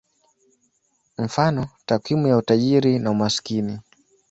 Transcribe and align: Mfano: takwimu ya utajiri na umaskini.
Mfano: 1.17 1.69
takwimu 1.85 2.27
ya 2.27 2.37
utajiri 2.37 2.99
na 2.99 3.11
umaskini. 3.11 3.79